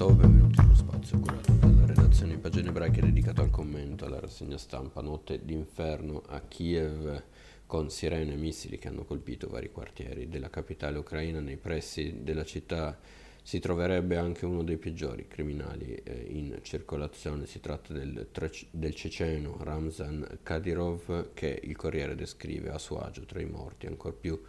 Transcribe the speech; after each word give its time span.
Tov, 0.00 0.14
benvenuti 0.14 0.58
nello 0.62 0.74
spazio 0.74 1.20
curato 1.20 1.52
dalla 1.52 1.84
redazione 1.84 2.32
di 2.32 2.40
pagine 2.40 2.70
ebraiche 2.70 3.02
dedicato 3.02 3.42
al 3.42 3.50
commento 3.50 4.06
alla 4.06 4.18
rassegna 4.18 4.56
stampa 4.56 5.02
Notte 5.02 5.44
d'inferno 5.44 6.22
a 6.26 6.40
Kiev 6.40 7.22
con 7.66 7.90
sirene 7.90 8.32
e 8.32 8.36
missili 8.36 8.78
che 8.78 8.88
hanno 8.88 9.04
colpito 9.04 9.48
vari 9.48 9.70
quartieri 9.70 10.26
della 10.30 10.48
capitale 10.48 10.96
ucraina 10.96 11.40
nei 11.40 11.58
pressi 11.58 12.22
della 12.22 12.44
città 12.44 12.98
si 13.42 13.58
troverebbe 13.58 14.16
anche 14.16 14.46
uno 14.46 14.62
dei 14.62 14.78
peggiori 14.78 15.28
criminali 15.28 15.92
eh, 15.96 16.24
in 16.30 16.60
circolazione. 16.62 17.44
Si 17.44 17.60
tratta 17.60 17.92
del, 17.92 18.26
del, 18.70 18.94
ceceno 18.94 19.58
Ramzan 19.60 20.38
Kadyrov 20.42 21.34
che 21.34 21.60
il 21.62 21.76
Corriere 21.76 22.14
descrive 22.14 22.70
a 22.70 22.78
suo 22.78 23.00
agio 23.00 23.26
tra 23.26 23.42
i 23.42 23.46
morti, 23.46 23.86
ancor 23.86 24.14
più 24.14 24.40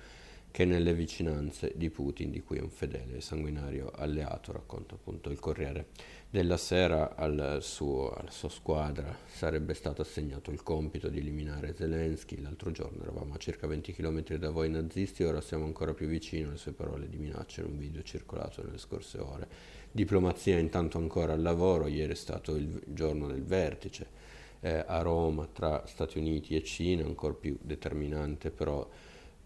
che 0.51 0.65
nelle 0.65 0.93
vicinanze 0.93 1.71
di 1.75 1.89
Putin, 1.89 2.29
di 2.29 2.41
cui 2.41 2.57
è 2.57 2.61
un 2.61 2.69
fedele 2.69 3.17
e 3.17 3.21
sanguinario 3.21 3.89
alleato, 3.95 4.51
racconta 4.51 4.95
appunto 4.95 5.29
il 5.29 5.39
Corriere 5.39 5.87
della 6.29 6.57
Sera 6.57 7.15
al 7.15 7.59
suo, 7.61 8.11
alla 8.11 8.31
sua 8.31 8.49
squadra 8.49 9.17
sarebbe 9.27 9.73
stato 9.73 10.01
assegnato 10.01 10.51
il 10.51 10.61
compito 10.61 11.07
di 11.07 11.19
eliminare 11.19 11.73
Zelensky. 11.73 12.41
L'altro 12.41 12.71
giorno 12.71 13.01
eravamo 13.01 13.33
a 13.33 13.37
circa 13.37 13.65
20 13.65 13.93
km 13.93 14.35
da 14.35 14.49
voi 14.49 14.69
nazisti, 14.69 15.23
ora 15.23 15.41
siamo 15.41 15.65
ancora 15.65 15.93
più 15.93 16.07
vicino. 16.07 16.51
Le 16.51 16.57
sue 16.57 16.73
parole 16.73 17.07
di 17.07 17.17
minaccia 17.17 17.61
in 17.61 17.67
un 17.67 17.77
video 17.77 18.01
circolato 18.03 18.61
nelle 18.63 18.77
scorse 18.77 19.19
ore. 19.19 19.47
Diplomazia 19.91 20.57
intanto 20.57 20.97
ancora 20.97 21.33
al 21.33 21.41
lavoro, 21.41 21.87
ieri 21.87 22.11
è 22.11 22.15
stato 22.15 22.55
il 22.55 22.81
giorno 22.87 23.27
del 23.27 23.43
vertice 23.43 24.07
eh, 24.61 24.83
a 24.85 25.01
Roma 25.01 25.47
tra 25.47 25.85
Stati 25.85 26.17
Uniti 26.17 26.55
e 26.55 26.63
Cina, 26.63 27.03
ancora 27.05 27.33
più 27.33 27.57
determinante 27.61 28.51
però 28.51 28.87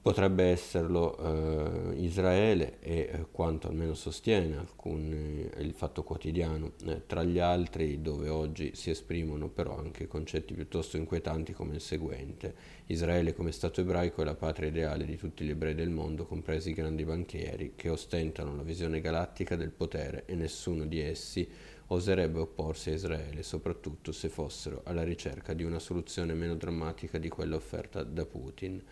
Potrebbe 0.06 0.44
esserlo 0.44 1.18
eh, 1.18 1.96
Israele 1.96 2.78
e 2.80 3.10
eh, 3.12 3.26
quanto 3.32 3.70
almeno 3.70 3.96
sostiene 3.96 4.56
alcuni, 4.56 5.50
il 5.58 5.74
fatto 5.74 6.04
quotidiano, 6.04 6.74
eh, 6.86 7.08
tra 7.08 7.24
gli 7.24 7.40
altri 7.40 8.00
dove 8.04 8.30
oggi 8.30 8.76
si 8.76 8.92
esprimono 8.92 9.48
però 9.50 9.76
anche 9.76 10.06
concetti 10.06 10.54
piuttosto 10.54 10.98
inquietanti 10.98 11.54
come 11.54 11.74
il 11.74 11.82
seguente. 11.82 12.54
Israele 12.86 13.34
come 13.34 13.52
Stato 13.52 13.82
ebraico 13.82 14.22
è 14.22 14.26
la 14.26 14.36
patria 14.36 14.70
ideale 14.70 15.06
di 15.06 15.18
tutti 15.18 15.44
gli 15.44 15.50
ebrei 15.50 15.74
del 15.74 15.90
mondo, 15.90 16.28
compresi 16.28 16.70
i 16.70 16.74
grandi 16.74 17.04
banchieri, 17.04 17.74
che 17.76 17.90
ostentano 17.90 18.56
la 18.56 18.62
visione 18.62 19.02
galattica 19.02 19.56
del 19.56 19.72
potere 19.72 20.26
e 20.28 20.36
nessuno 20.36 20.86
di 20.86 21.00
essi 21.00 21.50
oserebbe 21.88 22.38
opporsi 22.38 22.92
a 22.92 22.94
Israele, 22.94 23.42
soprattutto 23.42 24.12
se 24.12 24.30
fossero 24.30 24.82
alla 24.84 25.04
ricerca 25.04 25.54
di 25.54 25.64
una 25.64 25.80
soluzione 25.80 26.36
meno 26.36 26.54
drammatica 26.54 27.18
di 27.18 27.28
quella 27.28 27.56
offerta 27.56 28.04
da 28.04 28.28
Putin 28.28 28.84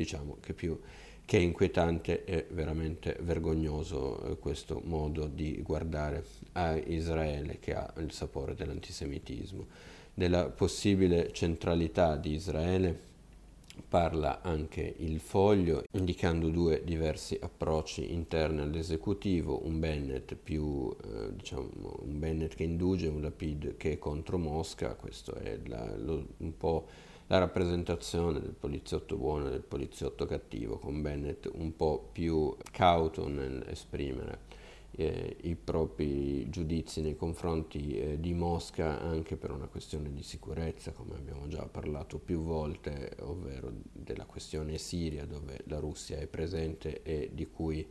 diciamo 0.00 0.38
che 0.40 0.54
più 0.54 0.78
che 1.26 1.38
inquietante 1.38 2.24
e 2.24 2.46
veramente 2.50 3.18
vergognoso 3.20 4.20
eh, 4.22 4.38
questo 4.38 4.80
modo 4.84 5.26
di 5.26 5.60
guardare 5.62 6.24
a 6.52 6.74
Israele 6.74 7.58
che 7.60 7.74
ha 7.74 7.92
il 7.98 8.10
sapore 8.10 8.54
dell'antisemitismo. 8.54 9.66
Della 10.12 10.46
possibile 10.46 11.32
centralità 11.32 12.16
di 12.16 12.32
Israele 12.32 13.08
parla 13.88 14.40
anche 14.42 14.94
il 14.98 15.20
foglio 15.20 15.84
indicando 15.92 16.48
due 16.48 16.82
diversi 16.82 17.38
approcci 17.40 18.12
interni 18.12 18.60
all'esecutivo, 18.60 19.64
un 19.64 19.78
Bennett 19.78 20.34
più 20.34 20.94
eh, 21.04 21.36
diciamo 21.36 22.00
un 22.00 22.18
Bennett 22.18 22.54
che 22.54 22.64
induce, 22.64 23.06
un 23.06 23.20
Lapid 23.20 23.76
che 23.76 23.92
è 23.92 23.98
contro 23.98 24.36
Mosca, 24.36 24.94
questo 24.94 25.34
è 25.34 25.58
la, 25.66 25.94
lo, 25.96 26.26
un 26.38 26.56
po' 26.56 26.86
la 27.30 27.38
rappresentazione 27.38 28.40
del 28.40 28.54
poliziotto 28.58 29.16
buono 29.16 29.46
e 29.46 29.50
del 29.50 29.62
poliziotto 29.62 30.26
cattivo, 30.26 30.78
con 30.78 31.00
Bennett 31.00 31.48
un 31.52 31.76
po' 31.76 32.08
più 32.10 32.56
cauto 32.72 33.28
nell'esprimere 33.28 34.48
eh, 34.90 35.36
i 35.42 35.54
propri 35.54 36.50
giudizi 36.50 37.00
nei 37.00 37.14
confronti 37.14 37.96
eh, 37.96 38.18
di 38.18 38.34
Mosca 38.34 39.00
anche 39.00 39.36
per 39.36 39.52
una 39.52 39.68
questione 39.68 40.12
di 40.12 40.24
sicurezza, 40.24 40.90
come 40.90 41.14
abbiamo 41.14 41.46
già 41.46 41.62
parlato 41.70 42.18
più 42.18 42.42
volte, 42.42 43.16
ovvero 43.20 43.70
della 43.92 44.24
questione 44.24 44.76
siria 44.76 45.24
dove 45.24 45.60
la 45.66 45.78
Russia 45.78 46.18
è 46.18 46.26
presente 46.26 47.02
e 47.04 47.30
di 47.32 47.46
cui 47.46 47.88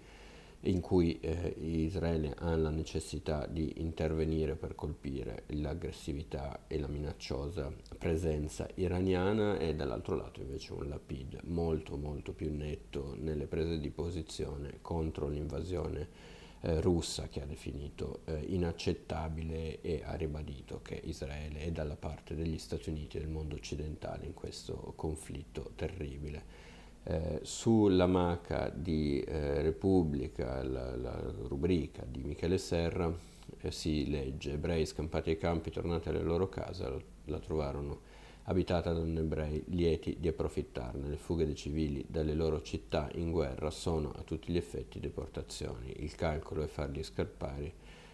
in 0.63 0.81
cui 0.81 1.19
eh, 1.21 1.55
Israele 1.57 2.33
ha 2.37 2.55
la 2.55 2.69
necessità 2.69 3.45
di 3.45 3.75
intervenire 3.77 4.55
per 4.55 4.75
colpire 4.75 5.43
l'aggressività 5.47 6.65
e 6.67 6.77
la 6.79 6.87
minacciosa 6.87 7.71
presenza 7.97 8.67
iraniana 8.75 9.57
e 9.57 9.73
dall'altro 9.73 10.15
lato 10.15 10.41
invece 10.41 10.73
un 10.73 10.89
Lapid 10.89 11.39
molto 11.43 11.95
molto 11.95 12.33
più 12.33 12.53
netto 12.53 13.15
nelle 13.17 13.47
prese 13.47 13.79
di 13.79 13.89
posizione 13.89 14.79
contro 14.81 15.29
l'invasione 15.29 16.37
eh, 16.61 16.81
russa 16.81 17.29
che 17.29 17.41
ha 17.41 17.45
definito 17.45 18.21
eh, 18.25 18.37
inaccettabile 18.47 19.79
e 19.79 20.01
ha 20.03 20.15
ribadito 20.15 20.81
che 20.81 20.99
Israele 21.05 21.59
è 21.59 21.71
dalla 21.71 21.95
parte 21.95 22.35
degli 22.35 22.57
Stati 22.57 22.89
Uniti 22.89 23.15
e 23.15 23.21
del 23.21 23.29
mondo 23.29 23.55
occidentale 23.55 24.25
in 24.25 24.33
questo 24.33 24.91
conflitto 24.97 25.71
terribile. 25.75 26.67
Eh, 27.03 27.39
sulla 27.43 28.05
maca 28.05 28.69
di 28.73 29.19
eh, 29.21 29.61
Repubblica, 29.61 30.61
la, 30.63 30.95
la, 30.95 31.33
rubrica 31.47 32.05
di 32.07 32.23
Michele 32.23 32.57
Serra, 32.57 33.11
eh, 33.61 33.71
si 33.71 34.09
legge 34.09 34.53
ebrei 34.53 34.85
scampati 34.85 35.31
ai 35.31 35.37
campi 35.37 35.71
tornati 35.71 36.09
alle 36.09 36.21
loro 36.21 36.49
case, 36.49 37.03
la, 37.25 37.39
trovarono 37.39 38.01
abitata 38.43 38.91
da 38.93 38.99
ebrei 39.01 39.63
lieti 39.67 40.17
di 40.19 40.27
approfittarne. 40.27 41.07
Le 41.07 41.17
fughe 41.17 41.45
dei 41.45 41.55
civili 41.55 42.05
dalle 42.07 42.33
loro 42.33 42.61
città 42.61 43.09
in 43.13 43.31
guerra 43.31 43.69
sono 43.69 44.11
a 44.15 44.21
tutti 44.23 44.51
gli 44.51 44.57
effetti 44.57 44.99
deportazioni. 44.99 45.93
Il 46.03 46.13
calcolo 46.15 46.63
è 46.63 46.67
farli 46.67 47.03
scappare 47.03 47.73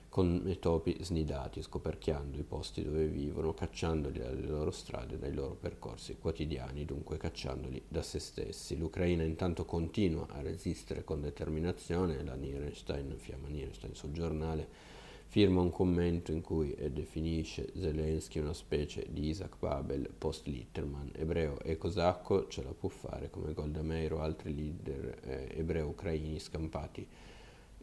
con 0.10 0.44
i 0.46 0.60
topi 0.60 0.98
snidati, 1.02 1.62
scoperchiando 1.62 2.38
i 2.38 2.44
posti 2.44 2.84
dove 2.84 3.06
vivono, 3.08 3.54
cacciandoli 3.54 4.20
dalle 4.20 4.48
loro 4.48 4.72
strade, 4.72 5.18
dai 5.18 5.34
loro 5.34 5.56
percorsi 5.56 6.18
quotidiani, 6.18 6.86
dunque 6.86 7.18
cacciandoli 7.18 7.84
da 7.88 8.02
se 8.02 8.20
stessi. 8.20 8.78
L'Ucraina 8.78 9.24
intanto 9.24 9.66
continua 9.66 10.28
a 10.30 10.42
resistere 10.42 11.04
con 11.04 11.22
determinazione, 11.22 12.24
la 12.24 12.36
Nierenstein, 12.36 13.16
Fiamma 13.18 13.50
Nierenstein 13.50 13.94
sul 13.94 14.12
giornale, 14.12 14.68
firma 15.28 15.60
un 15.60 15.72
commento 15.72 16.32
in 16.32 16.42
cui 16.42 16.74
definisce 16.92 17.72
Zelensky 17.78 18.40
una 18.40 18.54
specie 18.54 19.08
di 19.10 19.28
Isaac 19.28 19.58
Babel 19.60 20.10
post-Litterman, 20.18 21.12
ebreo 21.14 21.60
e 21.60 21.78
cosacco, 21.78 22.48
ce 22.48 22.64
la 22.64 22.74
può 22.74 22.88
fare 22.88 23.30
come 23.30 23.54
Golda 23.54 23.82
Meir 23.82 24.14
o 24.14 24.22
altri 24.22 24.56
leader 24.56 25.20
eh, 25.24 25.60
ebreo-ucraini 25.60 26.40
scampati 26.40 27.06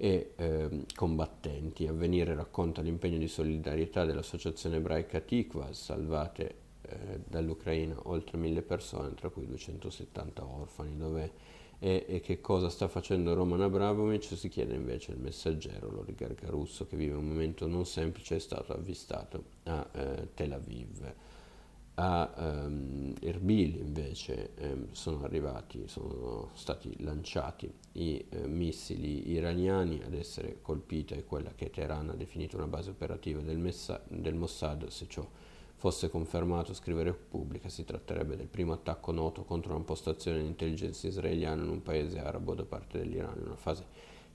e 0.02 0.32
eh, 0.34 0.84
combattenti. 0.96 1.86
Avvenire 1.86 2.34
racconta 2.34 2.82
l'impegno 2.82 3.18
di 3.18 3.28
solidarietà 3.28 4.04
dell'associazione 4.04 4.78
ebraica 4.78 5.20
Tikva, 5.20 5.72
salvate 5.72 6.54
eh, 6.82 7.20
dall'Ucraina 7.24 7.94
oltre 8.08 8.36
mille 8.36 8.62
persone, 8.62 9.14
tra 9.14 9.28
cui 9.28 9.46
270 9.46 10.44
orfani. 10.44 10.96
Dove 10.96 11.30
e, 11.78 12.04
e, 12.08 12.20
che 12.20 12.40
cosa 12.40 12.68
sta 12.68 12.88
facendo 12.88 13.32
Roman 13.32 13.60
Abramovic? 13.60 14.24
Si 14.24 14.48
chiede 14.48 14.74
invece 14.74 15.12
il 15.12 15.18
messaggero, 15.18 15.88
l'oligarca 15.88 16.48
russo 16.48 16.84
che 16.84 16.96
vive 16.96 17.14
un 17.14 17.28
momento 17.28 17.68
non 17.68 17.86
semplice, 17.86 18.34
è 18.34 18.40
stato 18.40 18.72
avvistato 18.72 19.44
a 19.64 19.88
eh, 19.92 20.28
Tel 20.34 20.52
Aviv 20.52 21.14
a 21.94 22.32
um, 22.36 23.12
Erbil 23.20 23.76
invece 23.76 24.52
um, 24.60 24.88
sono 24.92 25.24
arrivati, 25.24 25.86
sono 25.88 26.50
stati 26.54 27.02
lanciati 27.02 27.70
i 27.92 28.24
uh, 28.30 28.46
missili 28.48 29.30
iraniani 29.30 30.00
ad 30.02 30.14
essere 30.14 30.58
colpita 30.62 31.14
è 31.14 31.24
quella 31.24 31.52
che 31.54 31.68
Teheran 31.70 32.10
ha 32.10 32.14
definito 32.14 32.56
una 32.56 32.66
base 32.66 32.90
operativa 32.90 33.42
del, 33.42 33.58
Messa- 33.58 34.02
del 34.08 34.34
Mossad, 34.34 34.86
se 34.88 35.06
ciò 35.06 35.28
fosse 35.74 36.08
confermato, 36.08 36.72
scrive 36.74 37.02
Repubblica, 37.02 37.68
si 37.68 37.84
tratterebbe 37.84 38.36
del 38.36 38.46
primo 38.46 38.72
attacco 38.72 39.10
noto 39.10 39.42
contro 39.42 39.74
una 39.74 39.84
postazione 39.84 40.40
di 40.40 40.46
intelligence 40.46 41.08
israeliana 41.08 41.62
in 41.62 41.68
un 41.68 41.82
paese 41.82 42.20
arabo 42.20 42.54
da 42.54 42.64
parte 42.64 42.98
dell'Iran, 42.98 43.36
in 43.38 43.46
una 43.46 43.56
fase 43.56 43.84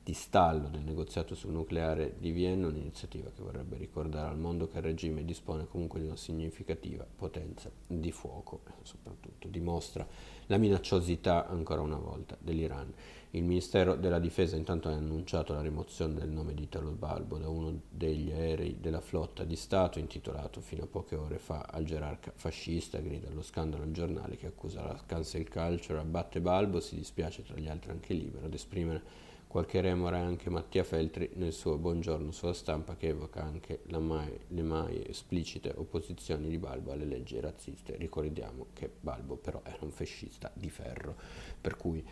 di 0.08 0.14
stallo 0.14 0.70
del 0.70 0.84
negoziato 0.84 1.36
sul 1.36 1.52
nucleare 1.52 2.16
di 2.18 2.32
Vienna, 2.32 2.68
un'iniziativa 2.68 3.30
che 3.36 3.42
vorrebbe 3.42 3.76
ricordare 3.76 4.30
al 4.30 4.38
mondo 4.38 4.70
che 4.70 4.78
il 4.78 4.84
regime 4.84 5.26
dispone 5.26 5.68
comunque 5.68 6.00
di 6.00 6.06
una 6.06 6.16
significativa 6.16 7.06
potenza 7.14 7.70
di 7.86 8.10
fuoco 8.14 8.62
soprattutto 8.84 9.50
dimostra 9.50 10.08
la 10.46 10.56
minacciosità 10.56 11.50
ancora 11.50 11.82
una 11.82 11.98
volta 11.98 12.38
dell'Iran. 12.40 12.94
Il 13.32 13.44
Ministero 13.44 13.96
della 13.96 14.20
Difesa 14.20 14.56
intanto 14.56 14.88
ha 14.88 14.94
annunciato 14.94 15.52
la 15.52 15.62
rimozione 15.62 16.14
del 16.14 16.30
nome 16.30 16.54
di 16.54 16.64
Italo 16.64 16.92
Balbo 16.92 17.38
da 17.38 17.50
uno 17.50 17.78
degli 17.90 18.32
aerei 18.32 18.78
della 18.80 19.02
flotta 19.02 19.44
di 19.44 19.58
Stato 19.58 20.00
intitolato 20.00 20.62
fino 20.62 20.84
a 20.84 20.88
poche 20.88 21.16
ore 21.16 21.38
fa 21.38 21.68
al 21.70 21.84
gerarca 21.84 22.32
fascista, 22.34 23.00
grida 23.00 23.28
allo 23.28 23.42
scandalo 23.42 23.84
il 23.84 23.92
giornale 23.92 24.38
che 24.38 24.48
accusa 24.48 24.86
la 24.86 25.04
cancel 25.06 25.50
culture, 25.50 26.00
abbatte 26.00 26.40
Balbo, 26.40 26.80
si 26.80 26.96
dispiace 26.96 27.44
tra 27.44 27.58
gli 27.58 27.68
altri 27.68 27.92
anche 27.92 28.14
libero 28.14 28.46
ad 28.46 28.54
esprimere 28.54 29.26
Qualche 29.58 29.82
remora 29.82 30.20
anche 30.20 30.52
Mattia 30.52 30.84
Feltri 30.84 31.32
nel 31.34 31.52
suo 31.52 31.80
Buongiorno 31.80 32.30
sulla 32.30 32.54
stampa 32.54 32.96
che 32.96 33.08
evoca 33.08 33.44
anche 33.44 33.80
mai, 33.98 34.40
le 34.50 34.62
mai 34.62 35.04
esplicite 35.04 35.74
opposizioni 35.76 36.48
di 36.48 36.60
Balbo 36.60 36.92
alle 36.92 37.06
leggi 37.06 37.40
razziste. 37.40 37.96
Ricordiamo 37.96 38.68
che 38.74 38.88
Balbo 39.02 39.36
però 39.36 39.60
era 39.64 39.80
un 39.80 39.90
fascista 39.90 40.52
di 40.54 40.70
ferro, 40.70 41.16
per 41.60 41.76
cui 41.76 42.06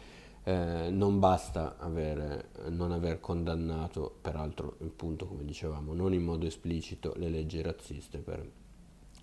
Eh, 0.48 0.90
non 0.92 1.20
basta 1.20 1.78
avere, 1.78 2.50
non 2.70 2.92
aver 2.92 3.20
condannato, 3.20 4.16
peraltro, 4.22 4.78
appunto, 4.82 5.28
come 5.28 5.44
dicevamo, 5.44 5.94
non 5.94 6.14
in 6.14 6.24
modo 6.24 6.46
esplicito 6.46 7.14
le 7.16 7.30
leggi 7.30 7.62
razziste 7.62 8.20
per 8.20 8.48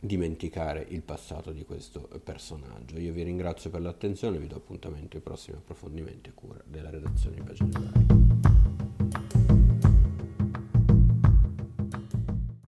dimenticare 0.04 0.84
il 0.88 1.02
passato 1.02 1.52
di 1.52 1.64
questo 1.64 2.08
personaggio. 2.24 2.98
Io 2.98 3.12
vi 3.12 3.22
ringrazio 3.22 3.70
per 3.70 3.82
l'attenzione, 3.82 4.38
vi 4.38 4.48
do 4.48 4.56
appuntamento 4.56 5.16
ai 5.16 5.22
prossimi 5.22 5.58
approfondimenti 5.58 6.28
a 6.28 6.32
cura 6.34 6.60
della 6.64 6.90
redazione 6.90 7.36
di 7.36 7.42
Pagine 7.42 7.70
Ebraiche. 7.72 8.31